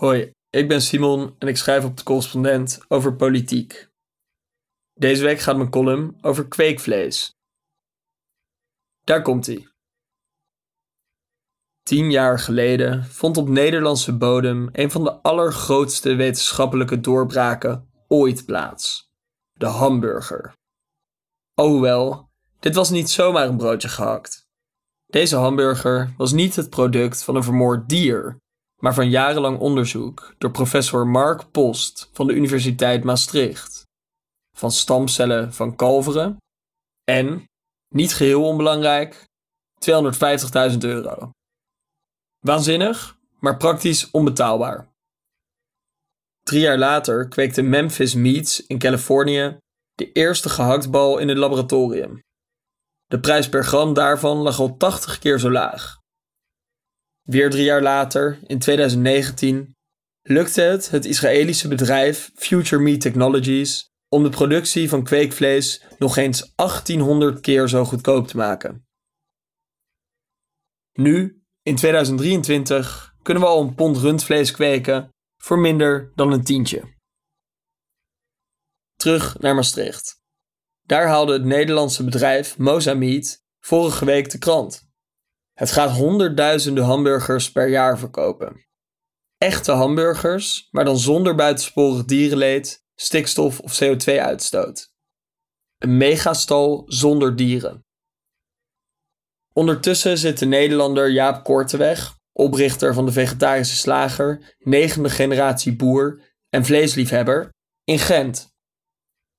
[0.00, 3.88] Hoi, ik ben Simon en ik schrijf op de correspondent over politiek.
[4.94, 7.34] Deze week gaat mijn column over kweekvlees.
[9.04, 9.68] Daar komt hij.
[11.82, 19.10] Tien jaar geleden vond op Nederlandse bodem een van de allergrootste wetenschappelijke doorbraken ooit plaats:
[19.52, 20.52] de hamburger.
[21.54, 24.48] Alhoewel, dit was niet zomaar een broodje gehakt.
[25.06, 28.38] Deze hamburger was niet het product van een vermoord dier,
[28.80, 33.82] maar van jarenlang onderzoek door professor Mark Post van de Universiteit Maastricht.
[34.56, 36.36] Van stamcellen van kalveren
[37.04, 37.44] en,
[37.94, 39.24] niet geheel onbelangrijk,
[40.72, 41.30] 250.000 euro.
[42.38, 44.88] Waanzinnig, maar praktisch onbetaalbaar.
[46.42, 49.58] Drie jaar later kweekte Memphis Meats in Californië
[49.94, 52.20] de eerste gehaktbal in het laboratorium.
[53.06, 55.99] De prijs per gram daarvan lag al 80 keer zo laag.
[57.30, 59.76] Weer drie jaar later, in 2019,
[60.22, 66.52] lukte het het Israëlische bedrijf Future Meat Technologies om de productie van kweekvlees nog eens
[66.54, 68.86] 1800 keer zo goedkoop te maken.
[70.92, 76.94] Nu, in 2023, kunnen we al een pond rundvlees kweken voor minder dan een tientje.
[78.96, 80.20] Terug naar Maastricht.
[80.86, 84.89] Daar haalde het Nederlandse bedrijf Mozamiet vorige week de krant.
[85.60, 88.66] Het gaat honderdduizenden hamburgers per jaar verkopen.
[89.38, 94.92] Echte hamburgers, maar dan zonder buitensporig dierenleed, stikstof of CO2-uitstoot.
[95.78, 97.84] Een megastal zonder dieren.
[99.52, 106.64] Ondertussen zit de Nederlander Jaap Korteweg, oprichter van de vegetarische slager, negende generatie boer en
[106.64, 107.50] vleesliefhebber,
[107.84, 108.48] in Gent.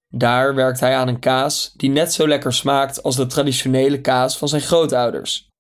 [0.08, 4.38] Daar werkt hij aan een kaas die net zo lekker smaakt als de traditionele kaas
[4.38, 5.51] van zijn grootouders.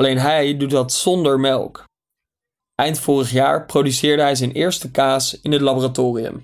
[0.00, 1.84] Alleen hij doet dat zonder melk.
[2.74, 6.42] Eind vorig jaar produceerde hij zijn eerste kaas in het laboratorium.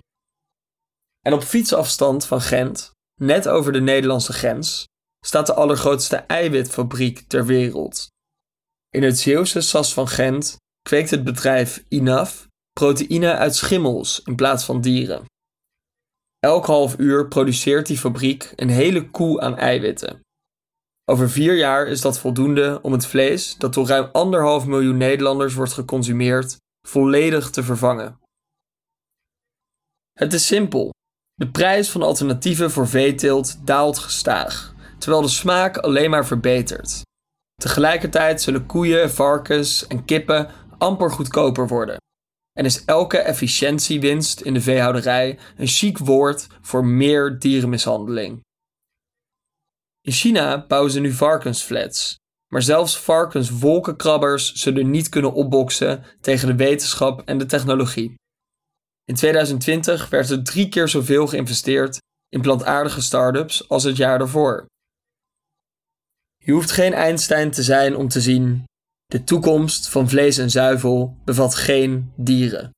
[1.21, 2.91] En op fietsafstand van Gent,
[3.21, 4.85] net over de Nederlandse grens,
[5.27, 8.07] staat de allergrootste eiwitfabriek ter wereld.
[8.91, 14.65] In het Zeeuwse Sas van Gent kweekt het bedrijf INAF proteïne uit schimmels in plaats
[14.65, 15.25] van dieren.
[16.39, 20.25] Elk half uur produceert die fabriek een hele koe aan eiwitten.
[21.11, 25.55] Over vier jaar is dat voldoende om het vlees, dat door ruim anderhalf miljoen Nederlanders
[25.55, 26.57] wordt geconsumeerd,
[26.89, 28.21] volledig te vervangen.
[30.13, 30.91] Het is simpel.
[31.35, 37.03] De prijs van alternatieven voor veeteelt daalt gestaag, terwijl de smaak alleen maar verbetert.
[37.55, 41.97] Tegelijkertijd zullen koeien, varkens en kippen amper goedkoper worden.
[42.53, 48.45] En is elke efficiëntiewinst in de veehouderij een chic woord voor meer dierenmishandeling.
[50.07, 52.19] In China bouwen ze nu varkensflats,
[52.53, 58.15] maar zelfs varkenswolkenkrabbers zullen niet kunnen opboksen tegen de wetenschap en de technologie.
[59.05, 64.67] In 2020 werd er drie keer zoveel geïnvesteerd in plantaardige start-ups als het jaar daarvoor.
[66.37, 68.65] Je hoeft geen Einstein te zijn om te zien:
[69.07, 72.71] de toekomst van vlees en zuivel bevat geen dieren.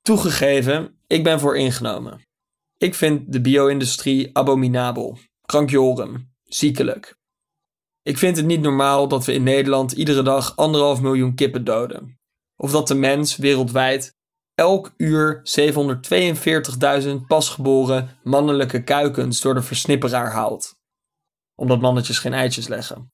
[0.00, 2.20] Toegegeven, ik ben voor ingenomen.
[2.84, 7.16] Ik vind de bio-industrie abominabel, krankjorum, ziekelijk.
[8.02, 12.18] Ik vind het niet normaal dat we in Nederland iedere dag anderhalf miljoen kippen doden.
[12.56, 14.16] Of dat de mens wereldwijd
[14.54, 15.42] elk uur
[17.04, 20.74] 742.000 pasgeboren mannelijke kuikens door de versnipperaar haalt.
[21.54, 23.12] Omdat mannetjes geen eitjes leggen.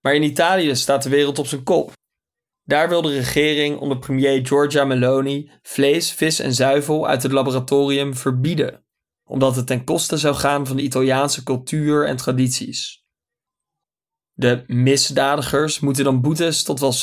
[0.00, 1.92] Maar in Italië staat de wereld op zijn kop.
[2.70, 8.14] Daar wil de regering onder premier Giorgia Meloni vlees, vis en zuivel uit het laboratorium
[8.14, 8.84] verbieden,
[9.24, 13.04] omdat het ten koste zou gaan van de Italiaanse cultuur en tradities.
[14.32, 16.94] De misdadigers moeten dan boetes tot wel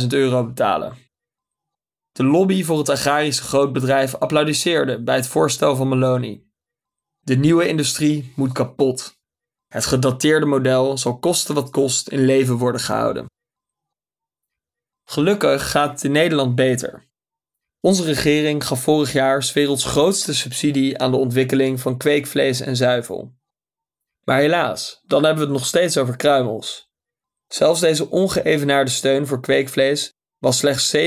[0.00, 0.96] 60.000 euro betalen.
[2.12, 6.46] De lobby voor het agrarische grootbedrijf applaudisseerde bij het voorstel van Meloni.
[7.20, 9.18] De nieuwe industrie moet kapot.
[9.66, 13.26] Het gedateerde model zal kosten wat kost in leven worden gehouden.
[15.08, 17.08] Gelukkig gaat het in Nederland beter.
[17.80, 22.76] Onze regering gaf vorig jaar 's werelds grootste subsidie aan de ontwikkeling van kweekvlees en
[22.76, 23.34] zuivel.
[24.24, 26.90] Maar helaas, dan hebben we het nog steeds over kruimels.
[27.46, 31.02] Zelfs deze ongeëvenaarde steun voor kweekvlees was slechts 7,5%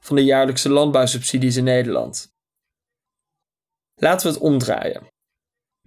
[0.00, 2.32] van de jaarlijkse landbouwsubsidies in Nederland.
[3.94, 5.06] Laten we het omdraaien.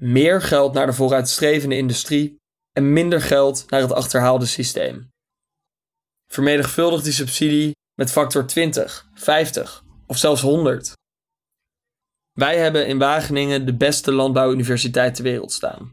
[0.01, 2.35] Meer geld naar de vooruitstrevende industrie
[2.71, 5.13] en minder geld naar het achterhaalde systeem.
[6.35, 10.93] Vermenigvuldig die subsidie met factor 20, 50 of zelfs 100.
[12.31, 15.89] Wij hebben in Wageningen de beste landbouwuniversiteit ter wereld staan.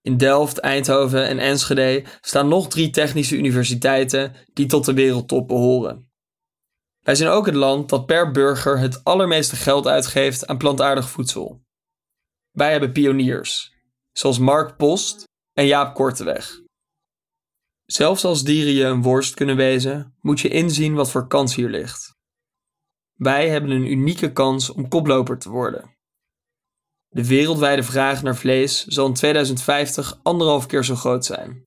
[0.00, 6.10] In Delft, Eindhoven en Enschede staan nog drie technische universiteiten die tot de wereldtop behoren.
[7.00, 11.62] Wij zijn ook het land dat per burger het allermeeste geld uitgeeft aan plantaardig voedsel.
[12.50, 13.72] Wij hebben pioniers,
[14.12, 16.68] zoals Mark Post en Jaap Korteweg.
[17.92, 21.68] Zelfs als dieren je een worst kunnen wezen, moet je inzien wat voor kans hier
[21.68, 22.16] ligt.
[23.14, 25.96] Wij hebben een unieke kans om koploper te worden.
[27.08, 31.66] De wereldwijde vraag naar vlees zal in 2050 anderhalf keer zo groot zijn.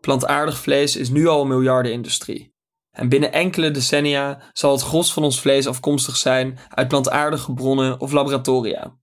[0.00, 2.54] Plantaardig vlees is nu al een miljardenindustrie.
[2.90, 8.00] En binnen enkele decennia zal het gros van ons vlees afkomstig zijn uit plantaardige bronnen
[8.00, 8.96] of laboratoria.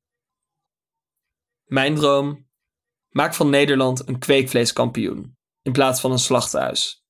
[1.66, 2.48] Mijn droom?
[3.10, 5.38] Maak van Nederland een kweekvleeskampioen
[5.70, 7.06] in plaats van een slachthuis.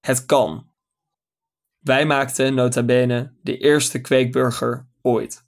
[0.00, 0.66] Het kan.
[1.78, 5.44] Wij maakten nota bene de eerste kweekburger ooit.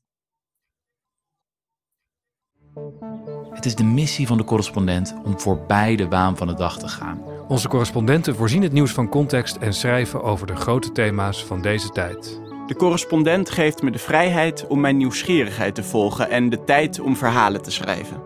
[3.50, 6.88] Het is de missie van de correspondent om voorbij de waan van de dag te
[6.88, 7.22] gaan.
[7.48, 11.88] Onze correspondenten voorzien het nieuws van context en schrijven over de grote thema's van deze
[11.88, 12.40] tijd.
[12.66, 17.16] De correspondent geeft me de vrijheid om mijn nieuwsgierigheid te volgen en de tijd om
[17.16, 18.25] verhalen te schrijven.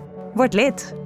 [0.35, 1.00] Word lid.